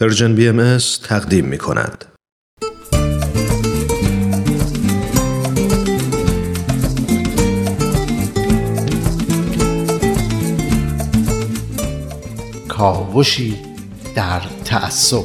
[0.00, 0.78] Persian BM
[1.08, 2.04] تقدیم می کند.
[12.68, 13.56] کاوشی
[14.14, 15.24] در تعصب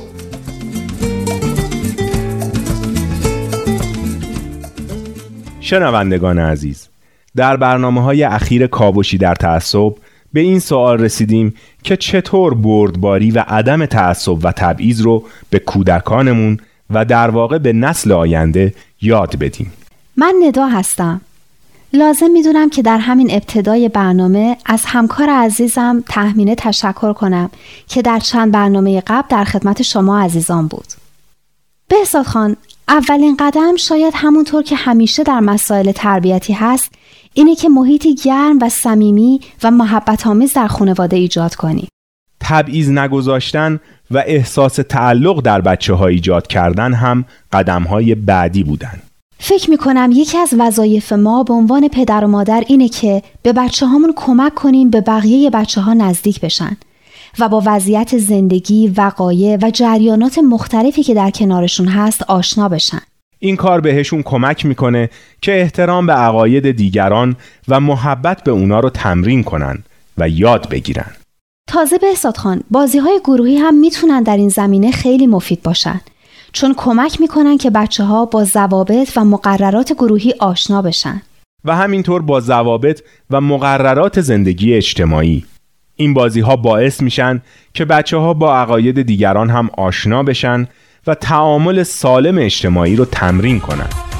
[5.59, 6.87] شنوندگان عزیز
[7.35, 9.95] در برنامه های اخیر کاوشی در تعصب
[10.33, 11.53] به این سوال رسیدیم
[11.83, 16.57] که چطور بردباری و عدم تعصب و تبعیض رو به کودکانمون
[16.89, 19.73] و در واقع به نسل آینده یاد بدیم.
[20.17, 21.21] من ندا هستم.
[21.93, 27.49] لازم می‌دونم که در همین ابتدای برنامه از همکار عزیزم تحمینه تشکر کنم
[27.87, 30.87] که در چند برنامه قبل در خدمت شما عزیزان بود.
[31.87, 32.57] بهزاد خان
[32.91, 36.93] اولین قدم شاید همونطور که همیشه در مسائل تربیتی هست
[37.33, 41.87] اینه که محیطی گرم و صمیمی و محبت آمیز در خانواده ایجاد کنی.
[42.39, 43.79] تبعیض نگذاشتن
[44.11, 49.01] و احساس تعلق در بچه ها ایجاد کردن هم قدم های بعدی بودن.
[49.39, 53.53] فکر می کنم یکی از وظایف ما به عنوان پدر و مادر اینه که به
[53.53, 56.77] بچه هامون کمک کنیم به بقیه بچه ها نزدیک بشن
[57.39, 63.01] و با وضعیت زندگی، وقایع و جریانات مختلفی که در کنارشون هست آشنا بشن.
[63.39, 65.09] این کار بهشون کمک می‌کنه
[65.41, 67.35] که احترام به عقاید دیگران
[67.67, 69.83] و محبت به اونا رو تمرین کنن
[70.17, 71.11] و یاد بگیرن.
[71.69, 76.01] تازه به خان بازی های گروهی هم می‌تونن در این زمینه خیلی مفید باشن
[76.51, 81.21] چون کمک می‌کنن که بچه ها با ضوابط و مقررات گروهی آشنا بشن.
[81.65, 85.45] و همینطور با ضوابط و مقررات زندگی اجتماعی
[85.95, 87.41] این بازی ها باعث میشن
[87.73, 90.67] که بچه ها با عقاید دیگران هم آشنا بشن
[91.07, 94.10] و تعامل سالم اجتماعی رو تمرین کنند.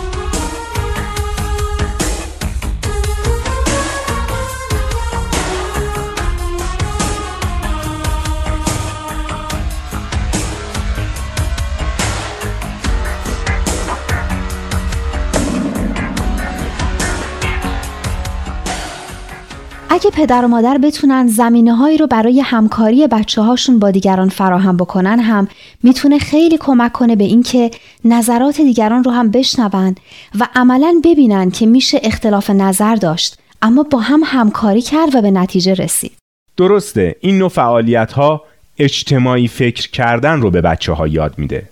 [19.94, 24.78] اگه پدر و مادر بتونن زمینه هایی رو برای همکاری بچه هاشون با دیگران فراهم
[24.78, 25.48] بکنن هم
[25.84, 27.72] می‌تونه خیلی کمک کنه به اینکه
[28.06, 29.96] نظرات دیگران رو هم بشنون
[30.40, 35.32] و عملا ببینن که میشه اختلاف نظر داشت اما با هم همکاری کرد و به
[35.32, 36.18] نتیجه رسید.
[36.58, 38.44] درسته این نوع فعالیت ها
[38.78, 41.70] اجتماعی فکر کردن رو به بچه ها یاد میده.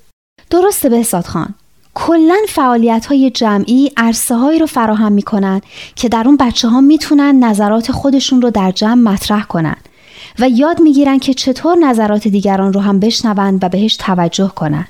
[0.49, 1.55] درسته بهزاد خان.
[1.93, 5.61] کلا فعالیت های جمعی عرصه هایی رو فراهم می‌کنن
[5.95, 9.75] که در اون بچه ها می‌تونن نظرات خودشون رو در جمع مطرح کنن
[10.39, 14.87] و یاد می‌گیرن که چطور نظرات دیگران رو هم بشنوند و بهش توجه کنن.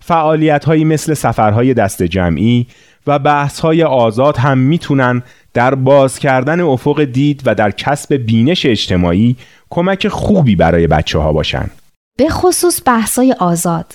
[0.00, 2.66] فعالیت هایی مثل سفرهای دست جمعی
[3.06, 5.22] و بحث های آزاد هم می‌تونن
[5.54, 9.36] در باز کردن افق دید و در کسب بینش اجتماعی
[9.70, 11.70] کمک خوبی برای بچه ها باشن.
[12.18, 13.94] به خصوص بحث های آزاد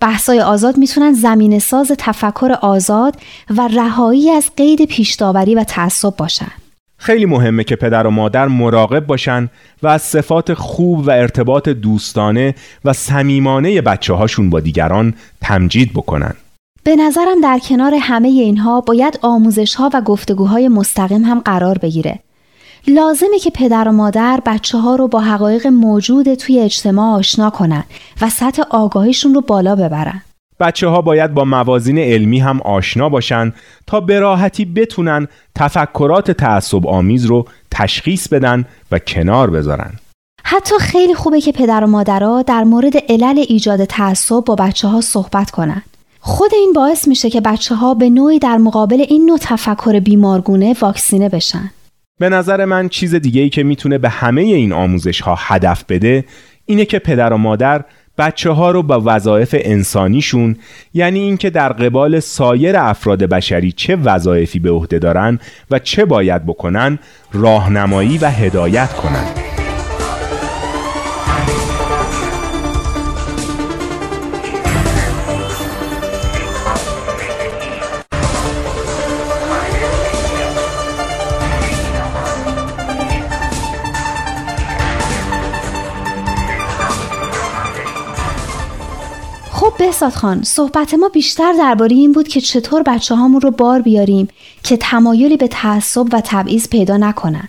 [0.00, 3.16] بحثای آزاد می‌تونن زمین ساز تفکر آزاد
[3.56, 6.52] و رهایی از قید پیشداوری و تعصب باشن.
[6.96, 9.48] خیلی مهمه که پدر و مادر مراقب باشن
[9.82, 12.54] و از صفات خوب و ارتباط دوستانه
[12.84, 16.34] و صمیمانه بچه هاشون با دیگران تمجید بکنن.
[16.84, 22.18] به نظرم در کنار همه اینها باید آموزش ها و گفتگوهای مستقیم هم قرار بگیره
[22.86, 27.84] لازمه که پدر و مادر بچه ها رو با حقایق موجود توی اجتماع آشنا کنن
[28.20, 30.22] و سطح آگاهیشون رو بالا ببرن.
[30.60, 33.52] بچه ها باید با موازین علمی هم آشنا باشن
[33.86, 39.92] تا به راحتی بتونن تفکرات تعصب آمیز رو تشخیص بدن و کنار بذارن.
[40.44, 45.00] حتی خیلی خوبه که پدر و مادرها در مورد علل ایجاد تعصب با بچه ها
[45.00, 45.82] صحبت کنن.
[46.20, 50.76] خود این باعث میشه که بچه ها به نوعی در مقابل این نوع تفکر بیمارگونه
[50.80, 51.70] واکسینه بشن.
[52.18, 56.24] به نظر من چیز دیگه ای که می‌تونه به همه این آموزش ها هدف بده
[56.66, 57.84] اینه که پدر و مادر
[58.18, 60.56] بچه ها رو با وظایف انسانیشون
[60.94, 65.38] یعنی اینکه در قبال سایر افراد بشری چه وظایفی به عهده دارن
[65.70, 66.98] و چه باید بکنن
[67.32, 69.67] راهنمایی و هدایت کنند.
[89.78, 94.28] بهزاد خان صحبت ما بیشتر درباره این بود که چطور بچه هامون رو بار بیاریم
[94.62, 97.48] که تمایلی به تعصب و تبعیض پیدا نکنن.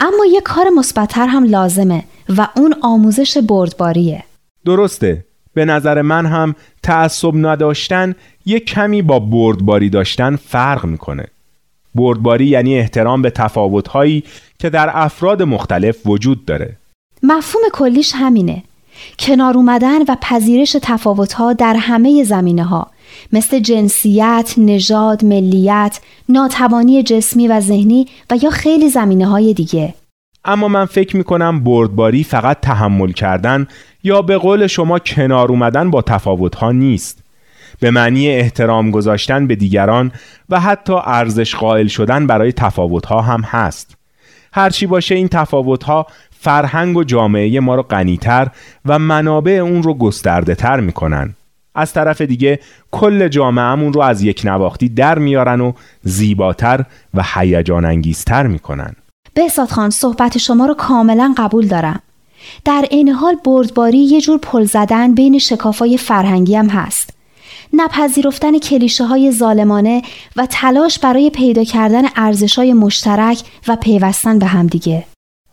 [0.00, 4.24] اما یه کار مثبتتر هم لازمه و اون آموزش بردباریه.
[4.64, 5.24] درسته.
[5.54, 8.14] به نظر من هم تعصب نداشتن
[8.46, 11.26] یه کمی با بردباری داشتن فرق می‌کنه.
[11.94, 14.24] بردباری یعنی احترام به تفاوتهایی
[14.58, 16.76] که در افراد مختلف وجود داره.
[17.22, 18.62] مفهوم کلیش همینه.
[19.18, 22.90] کنار اومدن و پذیرش تفاوتها در همه زمینه ها
[23.32, 29.94] مثل جنسیت، نژاد، ملیت، ناتوانی جسمی و ذهنی و یا خیلی زمینه های دیگه.
[30.44, 33.66] اما من فکر می کنم بردباری فقط تحمل کردن
[34.04, 37.18] یا به قول شما کنار اومدن با تفاوتها نیست.
[37.80, 40.12] به معنی احترام گذاشتن به دیگران
[40.48, 43.96] و حتی ارزش قائل شدن برای تفاوتها هم هست.
[44.52, 46.06] هرچی باشه این تفاوتها
[46.42, 48.48] فرهنگ و جامعه ما رو غنیتر
[48.84, 51.34] و منابع اون رو گسترده تر می‌کنن.
[51.74, 52.58] از طرف دیگه
[52.90, 55.72] کل جامعهمون رو از یک نواختی در میارن و
[56.02, 56.84] زیباتر
[57.14, 58.96] و هیجان انگیزتر می‌کنن.
[59.34, 62.00] بهزاد خان صحبت شما رو کاملا قبول دارم.
[62.64, 67.10] در این حال بردباری یه جور پل زدن بین شکافای فرهنگی هم هست.
[67.72, 70.02] نپذیرفتن کلیشه های ظالمانه
[70.36, 75.04] و تلاش برای پیدا کردن ارزش های مشترک و پیوستن به همدیگه.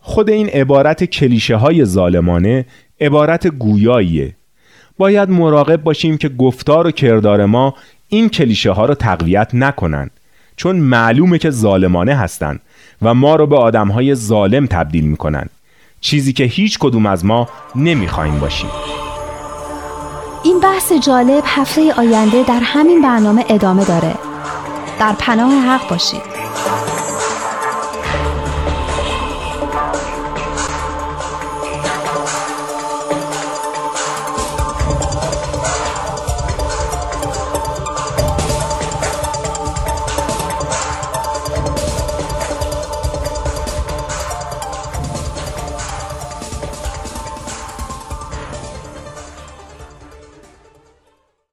[0.08, 2.66] خود این عبارت کلیشه های ظالمانه
[3.00, 4.34] عبارت گویاییه.
[4.98, 7.74] باید مراقب باشیم که گفتار و کردار ما
[8.08, 10.10] این کلیشه ها رو تقویت نکنن
[10.56, 12.60] چون معلومه که ظالمانه هستند
[13.02, 15.46] و ما رو به آدم های ظالم تبدیل می‌کنن.
[16.00, 18.70] چیزی که هیچ کدوم از ما نمی‌خوایم باشیم.
[20.44, 24.14] این بحث جالب هفته آینده در همین برنامه ادامه داره.
[25.00, 26.22] در پناه حق باشید.